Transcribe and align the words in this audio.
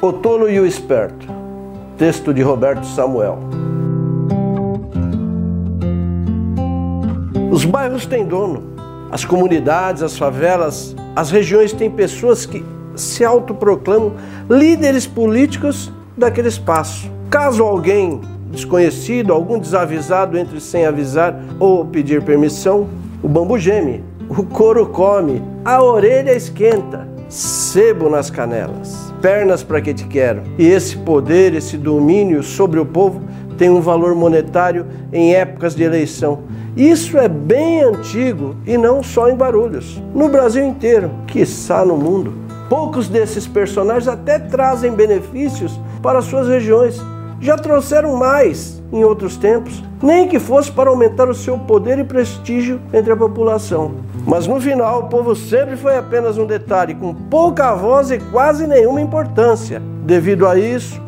O 0.00 0.12
Tolo 0.12 0.50
e 0.50 0.60
o 0.60 0.66
Esperto. 0.66 1.26
Texto 1.96 2.34
de 2.34 2.42
Roberto 2.42 2.84
Samuel. 2.84 3.38
Os 7.50 7.64
bairros 7.64 8.04
têm 8.04 8.26
dono, 8.26 8.62
as 9.10 9.24
comunidades, 9.24 10.02
as 10.02 10.18
favelas, 10.18 10.94
as 11.14 11.30
regiões 11.30 11.72
têm 11.72 11.90
pessoas 11.90 12.44
que 12.44 12.62
se 12.94 13.24
autoproclamam 13.24 14.12
líderes 14.50 15.06
políticos 15.06 15.90
daquele 16.14 16.48
espaço. 16.48 17.10
Caso 17.30 17.62
alguém 17.62 18.20
desconhecido, 18.50 19.32
algum 19.32 19.58
desavisado 19.58 20.36
entre 20.36 20.60
sem 20.60 20.84
avisar 20.84 21.40
ou 21.58 21.86
pedir 21.86 22.22
permissão, 22.22 22.86
o 23.22 23.28
bambu 23.28 23.58
geme, 23.58 24.04
o 24.28 24.42
couro 24.42 24.86
come, 24.88 25.42
a 25.64 25.82
orelha 25.82 26.34
esquenta, 26.34 27.05
sebo 27.28 28.08
nas 28.08 28.30
canelas, 28.30 29.12
pernas 29.20 29.62
para 29.62 29.80
que 29.80 29.94
te 29.94 30.04
quero. 30.04 30.42
E 30.58 30.66
esse 30.66 30.96
poder, 30.98 31.54
esse 31.54 31.76
domínio 31.76 32.42
sobre 32.42 32.80
o 32.80 32.86
povo 32.86 33.22
tem 33.56 33.70
um 33.70 33.80
valor 33.80 34.14
monetário 34.14 34.86
em 35.12 35.34
épocas 35.34 35.74
de 35.74 35.82
eleição. 35.82 36.40
Isso 36.76 37.16
é 37.16 37.28
bem 37.28 37.82
antigo 37.82 38.54
e 38.66 38.76
não 38.76 39.02
só 39.02 39.30
em 39.30 39.34
Barulhos. 39.34 40.00
No 40.14 40.28
Brasil 40.28 40.64
inteiro, 40.64 41.10
quiçá 41.26 41.84
no 41.84 41.96
mundo. 41.96 42.34
Poucos 42.68 43.08
desses 43.08 43.46
personagens 43.46 44.08
até 44.08 44.38
trazem 44.38 44.92
benefícios 44.92 45.80
para 46.02 46.20
suas 46.20 46.48
regiões. 46.48 47.00
Já 47.40 47.56
trouxeram 47.56 48.16
mais 48.16 48.82
em 48.92 49.04
outros 49.04 49.36
tempos, 49.36 49.82
nem 50.02 50.26
que 50.26 50.38
fosse 50.38 50.70
para 50.70 50.90
aumentar 50.90 51.28
o 51.28 51.34
seu 51.34 51.58
poder 51.58 51.98
e 51.98 52.04
prestígio 52.04 52.80
entre 52.92 53.12
a 53.12 53.16
população. 53.16 53.96
Mas 54.26 54.46
no 54.46 54.60
final, 54.60 55.00
o 55.00 55.08
povo 55.08 55.36
sempre 55.36 55.76
foi 55.76 55.96
apenas 55.96 56.38
um 56.38 56.46
detalhe, 56.46 56.94
com 56.94 57.14
pouca 57.14 57.74
voz 57.74 58.10
e 58.10 58.18
quase 58.18 58.66
nenhuma 58.66 59.00
importância. 59.00 59.80
Devido 60.04 60.46
a 60.46 60.58
isso 60.58 61.00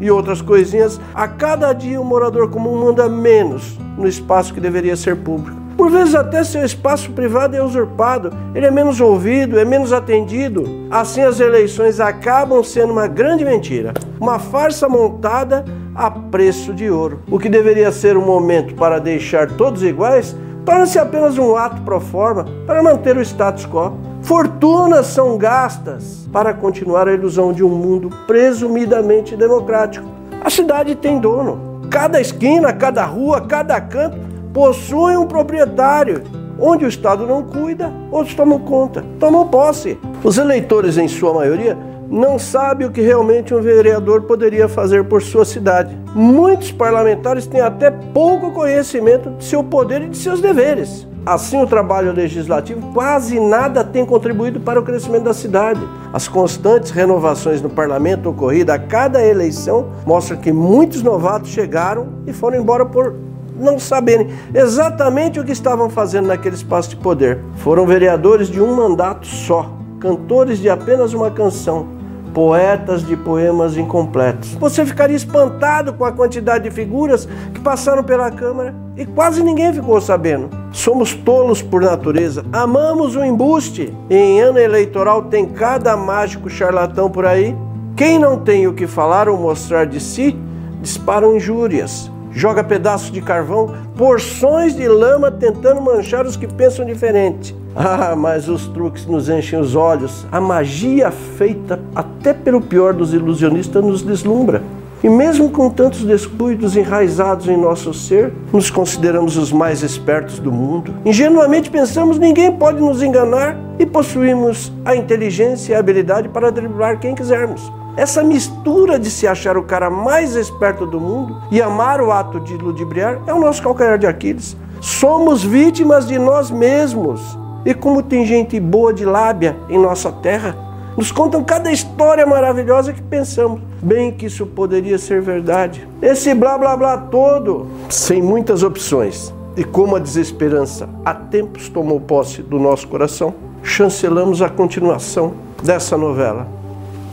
e 0.00 0.10
outras 0.10 0.40
coisinhas, 0.40 1.00
a 1.14 1.28
cada 1.28 1.72
dia 1.72 2.00
o 2.00 2.04
morador 2.04 2.48
comum 2.48 2.84
manda 2.84 3.08
menos 3.08 3.78
no 3.98 4.08
espaço 4.08 4.54
que 4.54 4.60
deveria 4.60 4.96
ser 4.96 5.16
público. 5.16 5.60
Por 5.76 5.90
vezes 5.90 6.14
até 6.14 6.44
seu 6.44 6.64
espaço 6.64 7.10
privado 7.12 7.56
é 7.56 7.62
usurpado, 7.62 8.30
ele 8.54 8.66
é 8.66 8.70
menos 8.70 9.00
ouvido, 9.00 9.58
é 9.58 9.64
menos 9.64 9.92
atendido. 9.92 10.64
Assim 10.90 11.22
as 11.22 11.40
eleições 11.40 12.00
acabam 12.00 12.62
sendo 12.62 12.92
uma 12.92 13.06
grande 13.06 13.44
mentira, 13.44 13.94
uma 14.20 14.38
farsa 14.38 14.86
montada 14.86 15.64
a 15.94 16.10
preço 16.10 16.74
de 16.74 16.90
ouro. 16.90 17.22
O 17.30 17.38
que 17.38 17.48
deveria 17.48 17.90
ser 17.90 18.16
um 18.16 18.24
momento 18.24 18.74
para 18.74 19.00
deixar 19.00 19.50
todos 19.52 19.82
iguais, 19.82 20.36
torna-se 20.64 20.98
apenas 20.98 21.38
um 21.38 21.56
ato 21.56 21.80
pro 21.82 21.98
forma 21.98 22.44
para 22.66 22.82
manter 22.82 23.16
o 23.16 23.22
status 23.22 23.64
quo. 23.66 23.96
Fortunas 24.20 25.06
são 25.06 25.38
gastas 25.38 26.28
para 26.30 26.52
continuar 26.52 27.08
a 27.08 27.14
ilusão 27.14 27.52
de 27.52 27.64
um 27.64 27.70
mundo 27.70 28.10
presumidamente 28.26 29.34
democrático. 29.34 30.06
A 30.44 30.50
cidade 30.50 30.94
tem 30.94 31.18
dono. 31.18 31.80
Cada 31.90 32.20
esquina, 32.20 32.72
cada 32.72 33.04
rua, 33.06 33.40
cada 33.40 33.80
canto 33.80 34.18
possuem 34.52 35.16
um 35.16 35.26
proprietário. 35.26 36.22
Onde 36.58 36.84
o 36.84 36.88
Estado 36.88 37.26
não 37.26 37.42
cuida, 37.42 37.90
outros 38.12 38.34
tomam 38.34 38.58
conta, 38.58 39.02
tomam 39.18 39.48
posse. 39.48 39.98
Os 40.22 40.36
eleitores, 40.36 40.98
em 40.98 41.08
sua 41.08 41.32
maioria, 41.32 41.76
não 42.10 42.40
sabem 42.40 42.88
o 42.88 42.90
que 42.90 43.00
realmente 43.00 43.54
um 43.54 43.62
vereador 43.62 44.22
poderia 44.22 44.68
fazer 44.68 45.04
por 45.04 45.22
sua 45.22 45.44
cidade. 45.44 45.96
Muitos 46.12 46.72
parlamentares 46.72 47.46
têm 47.46 47.60
até 47.60 47.88
pouco 47.88 48.50
conhecimento 48.50 49.30
de 49.30 49.44
seu 49.44 49.62
poder 49.62 50.02
e 50.02 50.08
de 50.08 50.16
seus 50.16 50.40
deveres. 50.40 51.06
Assim, 51.24 51.62
o 51.62 51.66
trabalho 51.66 52.12
legislativo 52.12 52.92
quase 52.92 53.38
nada 53.38 53.84
tem 53.84 54.04
contribuído 54.04 54.58
para 54.58 54.80
o 54.80 54.82
crescimento 54.82 55.24
da 55.24 55.34
cidade. 55.34 55.80
As 56.12 56.26
constantes 56.26 56.90
renovações 56.90 57.62
no 57.62 57.70
parlamento 57.70 58.30
ocorridas 58.30 58.74
a 58.74 58.78
cada 58.78 59.24
eleição 59.24 59.90
mostram 60.04 60.38
que 60.38 60.50
muitos 60.50 61.02
novatos 61.02 61.50
chegaram 61.50 62.08
e 62.26 62.32
foram 62.32 62.58
embora 62.58 62.84
por 62.84 63.14
não 63.54 63.78
saberem 63.78 64.28
exatamente 64.52 65.38
o 65.38 65.44
que 65.44 65.52
estavam 65.52 65.88
fazendo 65.90 66.26
naquele 66.26 66.56
espaço 66.56 66.90
de 66.90 66.96
poder. 66.96 67.38
Foram 67.56 67.86
vereadores 67.86 68.48
de 68.48 68.60
um 68.60 68.74
mandato 68.74 69.26
só, 69.26 69.70
cantores 70.00 70.58
de 70.58 70.70
apenas 70.70 71.12
uma 71.12 71.30
canção, 71.30 71.99
poetas 72.34 73.04
de 73.06 73.16
poemas 73.16 73.76
incompletos. 73.76 74.54
Você 74.54 74.84
ficaria 74.84 75.16
espantado 75.16 75.92
com 75.92 76.04
a 76.04 76.12
quantidade 76.12 76.64
de 76.64 76.70
figuras 76.70 77.28
que 77.52 77.60
passaram 77.60 78.02
pela 78.02 78.30
Câmara 78.30 78.74
e 78.96 79.04
quase 79.04 79.42
ninguém 79.42 79.72
ficou 79.72 80.00
sabendo. 80.00 80.48
Somos 80.72 81.14
tolos 81.14 81.62
por 81.62 81.82
natureza, 81.82 82.44
amamos 82.52 83.16
o 83.16 83.24
embuste. 83.24 83.94
E 84.08 84.14
em 84.14 84.40
ano 84.40 84.58
eleitoral 84.58 85.22
tem 85.22 85.46
cada 85.46 85.96
mágico 85.96 86.48
charlatão 86.48 87.10
por 87.10 87.26
aí. 87.26 87.56
Quem 87.96 88.18
não 88.18 88.38
tem 88.38 88.66
o 88.66 88.72
que 88.72 88.86
falar 88.86 89.28
ou 89.28 89.36
mostrar 89.36 89.84
de 89.84 90.00
si, 90.00 90.36
disparam 90.80 91.36
injúrias, 91.36 92.10
joga 92.32 92.62
pedaços 92.64 93.10
de 93.10 93.20
carvão, 93.20 93.74
porções 93.96 94.74
de 94.74 94.86
lama 94.88 95.30
tentando 95.30 95.80
manchar 95.80 96.26
os 96.26 96.36
que 96.36 96.46
pensam 96.46 96.84
diferente. 96.84 97.58
Ah, 97.72 98.16
mas 98.16 98.48
os 98.48 98.66
truques 98.66 99.06
nos 99.06 99.28
enchem 99.28 99.58
os 99.58 99.76
olhos. 99.76 100.26
A 100.32 100.40
magia 100.40 101.12
feita 101.12 101.78
até 101.94 102.34
pelo 102.34 102.60
pior 102.60 102.92
dos 102.92 103.14
ilusionistas 103.14 103.82
nos 103.82 104.02
deslumbra. 104.02 104.60
E 105.02 105.08
mesmo 105.08 105.48
com 105.48 105.70
tantos 105.70 106.04
descuidos 106.04 106.76
enraizados 106.76 107.48
em 107.48 107.56
nosso 107.56 107.94
ser, 107.94 108.34
nos 108.52 108.70
consideramos 108.70 109.38
os 109.38 109.50
mais 109.50 109.82
espertos 109.82 110.38
do 110.38 110.52
mundo. 110.52 110.92
Ingenuamente 111.06 111.70
pensamos 111.70 112.18
ninguém 112.18 112.52
pode 112.52 112.80
nos 112.80 113.02
enganar 113.02 113.56
e 113.78 113.86
possuímos 113.86 114.70
a 114.84 114.94
inteligência 114.94 115.72
e 115.72 115.76
a 115.76 115.78
habilidade 115.78 116.28
para 116.28 116.52
driblar 116.52 116.98
quem 117.00 117.14
quisermos. 117.14 117.72
Essa 117.96 118.22
mistura 118.22 118.98
de 118.98 119.10
se 119.10 119.26
achar 119.26 119.56
o 119.56 119.64
cara 119.64 119.90
mais 119.90 120.36
esperto 120.36 120.86
do 120.86 121.00
mundo 121.00 121.36
e 121.50 121.60
amar 121.60 122.00
o 122.00 122.12
ato 122.12 122.38
de 122.40 122.56
ludibriar 122.56 123.20
é 123.26 123.34
o 123.34 123.40
nosso 123.40 123.62
calcanhar 123.62 123.98
de 123.98 124.06
Aquiles. 124.06 124.56
Somos 124.80 125.42
vítimas 125.42 126.06
de 126.06 126.18
nós 126.18 126.50
mesmos. 126.50 127.20
E 127.64 127.74
como 127.74 128.02
tem 128.02 128.24
gente 128.24 128.58
boa 128.58 128.94
de 128.94 129.04
lábia 129.04 129.56
em 129.68 129.78
nossa 129.78 130.10
terra, 130.10 130.56
nos 130.96 131.12
contam 131.12 131.44
cada 131.44 131.70
história 131.70 132.24
maravilhosa 132.24 132.92
que 132.92 133.02
pensamos. 133.02 133.60
Bem 133.82 134.12
que 134.12 134.26
isso 134.26 134.46
poderia 134.46 134.98
ser 134.98 135.20
verdade. 135.20 135.86
Esse 136.00 136.32
blá 136.32 136.56
blá 136.56 136.76
blá 136.76 136.96
todo, 136.96 137.66
sem 137.88 138.22
muitas 138.22 138.62
opções. 138.62 139.34
E 139.56 139.64
como 139.64 139.96
a 139.96 139.98
desesperança 139.98 140.88
há 141.04 141.12
tempos 141.12 141.68
tomou 141.68 142.00
posse 142.00 142.40
do 142.40 142.58
nosso 142.58 142.88
coração, 142.88 143.34
chancelamos 143.62 144.40
a 144.40 144.48
continuação 144.48 145.34
dessa 145.62 145.98
novela 145.98 146.59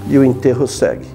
e 0.09 0.17
o 0.17 0.23
enterro 0.23 0.67
segue. 0.67 1.05